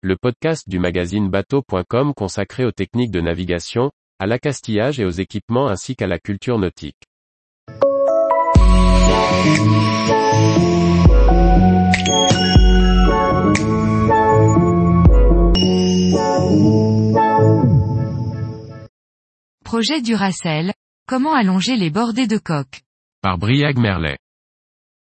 le 0.00 0.16
podcast 0.16 0.68
du 0.68 0.78
magazine 0.78 1.28
bateau.com 1.28 2.14
consacré 2.14 2.64
aux 2.64 2.70
techniques 2.70 3.10
de 3.10 3.20
navigation, 3.20 3.90
à 4.20 4.26
l'accastillage 4.26 5.00
et 5.00 5.04
aux 5.04 5.10
équipements 5.10 5.66
ainsi 5.66 5.96
qu'à 5.96 6.06
la 6.06 6.20
culture 6.20 6.56
nautique. 6.56 7.02
Projet 19.64 20.00
Duracell, 20.00 20.72
comment 21.08 21.34
allonger 21.34 21.74
les 21.74 21.90
bordées 21.90 22.28
de 22.28 22.38
coque? 22.38 22.82
Par 23.20 23.36
Briag 23.36 23.76
Merlet. 23.78 24.18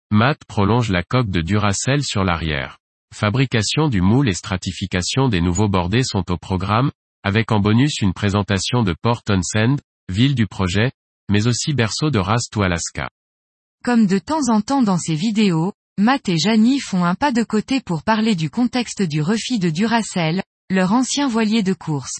Matt 0.09 0.39
prolonge 0.47 0.89
la 0.89 1.03
coque 1.03 1.29
de 1.29 1.41
Duracell 1.41 2.01
sur 2.01 2.23
l'arrière. 2.23 2.77
Fabrication 3.17 3.87
du 3.87 4.01
moule 4.01 4.27
et 4.27 4.33
stratification 4.33 5.29
des 5.29 5.39
nouveaux 5.39 5.69
bordés 5.69 6.03
sont 6.03 6.29
au 6.29 6.35
programme, 6.35 6.91
avec 7.23 7.53
en 7.53 7.61
bonus 7.61 8.01
une 8.01 8.11
présentation 8.11 8.83
de 8.83 8.93
Port 9.01 9.23
Townsend, 9.23 9.77
ville 10.09 10.35
du 10.35 10.47
projet, 10.47 10.91
mais 11.29 11.47
aussi 11.47 11.73
berceau 11.73 12.09
de 12.09 12.19
Rasto 12.19 12.61
Alaska. 12.61 13.07
Comme 13.85 14.05
de 14.05 14.19
temps 14.19 14.49
en 14.49 14.59
temps 14.59 14.81
dans 14.81 14.97
ces 14.97 15.15
vidéos, 15.15 15.71
Matt 15.97 16.27
et 16.27 16.37
Janie 16.37 16.81
font 16.81 17.05
un 17.05 17.15
pas 17.15 17.31
de 17.31 17.43
côté 17.43 17.79
pour 17.79 18.03
parler 18.03 18.35
du 18.35 18.49
contexte 18.49 19.01
du 19.01 19.21
refit 19.21 19.59
de 19.59 19.69
Duracell, 19.69 20.43
leur 20.69 20.91
ancien 20.91 21.29
voilier 21.29 21.63
de 21.63 21.73
course. 21.73 22.19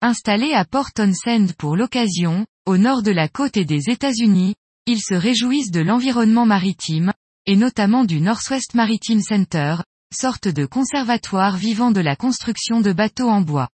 Installé 0.00 0.52
à 0.52 0.64
Port 0.64 0.92
Townsend 0.92 1.54
pour 1.58 1.76
l'occasion, 1.76 2.46
au 2.66 2.78
nord 2.78 3.02
de 3.02 3.10
la 3.10 3.26
côte 3.26 3.56
et 3.56 3.64
des 3.64 3.90
États-Unis, 3.90 4.54
ils 4.86 5.02
se 5.02 5.14
réjouissent 5.14 5.72
de 5.72 5.80
l'environnement 5.80 6.46
maritime, 6.46 7.12
et 7.46 7.56
notamment 7.56 8.04
du 8.04 8.20
Northwest 8.20 8.74
Maritime 8.74 9.22
Center, 9.22 9.78
sorte 10.12 10.48
de 10.48 10.66
conservatoire 10.66 11.56
vivant 11.56 11.92
de 11.92 12.00
la 12.00 12.16
construction 12.16 12.80
de 12.80 12.92
bateaux 12.92 13.28
en 13.28 13.42
bois. 13.42 13.68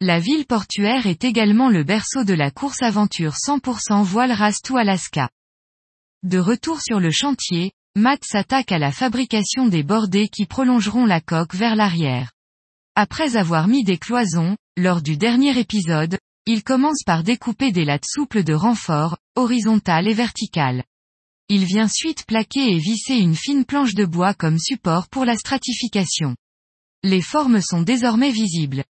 La 0.00 0.18
ville 0.18 0.46
portuaire 0.46 1.06
est 1.06 1.24
également 1.24 1.70
le 1.70 1.84
berceau 1.84 2.24
de 2.24 2.34
la 2.34 2.50
course 2.50 2.82
aventure 2.82 3.34
100% 3.34 4.02
voile 4.02 4.32
Rastu 4.32 4.76
Alaska. 4.76 5.30
De 6.24 6.38
retour 6.38 6.80
sur 6.80 6.98
le 6.98 7.10
chantier, 7.10 7.72
Matt 7.96 8.24
s'attaque 8.24 8.72
à 8.72 8.78
la 8.78 8.90
fabrication 8.90 9.66
des 9.66 9.82
bordées 9.82 10.28
qui 10.28 10.46
prolongeront 10.46 11.06
la 11.06 11.20
coque 11.20 11.54
vers 11.54 11.76
l'arrière. 11.76 12.32
Après 12.96 13.36
avoir 13.36 13.68
mis 13.68 13.84
des 13.84 13.98
cloisons, 13.98 14.56
lors 14.76 15.00
du 15.00 15.16
dernier 15.16 15.56
épisode, 15.58 16.18
il 16.46 16.64
commence 16.64 17.02
par 17.04 17.22
découper 17.22 17.70
des 17.70 17.84
lattes 17.84 18.06
souples 18.06 18.42
de 18.42 18.54
renfort, 18.54 19.16
horizontales 19.36 20.08
et 20.08 20.14
verticales. 20.14 20.82
Il 21.50 21.64
vient 21.64 21.86
ensuite 21.86 22.26
plaquer 22.26 22.72
et 22.72 22.78
visser 22.78 23.14
une 23.14 23.34
fine 23.34 23.64
planche 23.64 23.94
de 23.94 24.04
bois 24.04 24.34
comme 24.34 24.58
support 24.58 25.08
pour 25.08 25.24
la 25.24 25.34
stratification. 25.34 26.36
Les 27.02 27.22
formes 27.22 27.62
sont 27.62 27.80
désormais 27.80 28.30
visibles. 28.30 28.84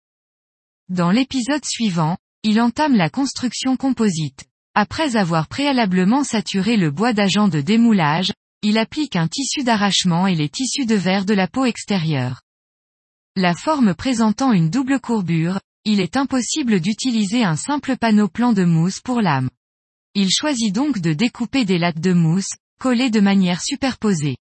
Dans 0.88 1.12
l'épisode 1.12 1.64
suivant, 1.64 2.16
il 2.42 2.60
entame 2.60 2.96
la 2.96 3.10
construction 3.10 3.76
composite. 3.76 4.44
Après 4.74 5.16
avoir 5.16 5.46
préalablement 5.46 6.24
saturé 6.24 6.76
le 6.76 6.90
bois 6.90 7.12
d'agent 7.12 7.46
de 7.46 7.60
démoulage, 7.60 8.32
il 8.62 8.76
applique 8.76 9.14
un 9.14 9.28
tissu 9.28 9.62
d'arrachement 9.62 10.26
et 10.26 10.34
les 10.34 10.48
tissus 10.48 10.86
de 10.86 10.96
verre 10.96 11.24
de 11.24 11.34
la 11.34 11.46
peau 11.46 11.64
extérieure. 11.64 12.42
La 13.36 13.54
forme 13.54 13.94
présentant 13.94 14.52
une 14.52 14.68
double 14.68 14.98
courbure, 14.98 15.60
il 15.84 16.00
est 16.00 16.16
impossible 16.16 16.80
d'utiliser 16.80 17.44
un 17.44 17.54
simple 17.54 17.96
panneau 17.96 18.26
plan 18.26 18.52
de 18.52 18.64
mousse 18.64 19.00
pour 19.00 19.20
l'âme. 19.20 19.48
Il 20.20 20.30
choisit 20.30 20.74
donc 20.74 20.98
de 20.98 21.12
découper 21.12 21.64
des 21.64 21.78
lattes 21.78 22.00
de 22.00 22.12
mousse, 22.12 22.50
collées 22.80 23.08
de 23.08 23.20
manière 23.20 23.62
superposée. 23.62 24.36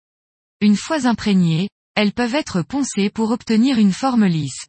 Une 0.60 0.76
fois 0.76 1.06
imprégnées, 1.06 1.70
elles 1.94 2.14
peuvent 2.14 2.34
être 2.34 2.64
poncées 2.64 3.12
pour 3.12 3.30
obtenir 3.30 3.78
une 3.78 3.92
forme 3.92 4.26
lisse. 4.26 4.66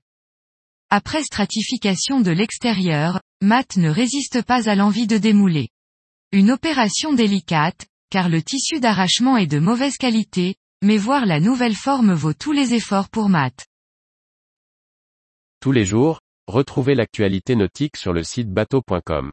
Après 0.91 1.23
stratification 1.23 2.21
de 2.21 2.31
l'extérieur, 2.31 3.23
Matt 3.41 3.79
ne 3.79 3.89
résiste 3.89 4.43
pas 4.43 4.69
à 4.69 4.75
l'envie 4.75 5.07
de 5.07 5.17
démouler. 5.17 5.71
Une 6.33 6.51
opération 6.51 7.15
délicate, 7.15 7.87
car 8.11 8.29
le 8.29 8.43
tissu 8.43 8.79
d'arrachement 8.79 9.39
est 9.39 9.47
de 9.47 9.61
mauvaise 9.61 9.97
qualité, 9.97 10.57
mais 10.83 10.99
voir 10.99 11.25
la 11.25 11.41
nouvelle 11.41 11.75
forme 11.75 12.13
vaut 12.13 12.35
tous 12.35 12.53
les 12.53 12.75
efforts 12.75 13.09
pour 13.09 13.31
Matt. 13.31 13.67
Tous 15.61 15.73
les 15.73 15.87
jours, 15.87 16.21
retrouvez 16.47 16.95
l'actualité 16.95 17.57
nautique 17.57 17.97
sur 17.97 18.13
le 18.13 18.25
site 18.25 18.53
bateau.com. 18.53 19.33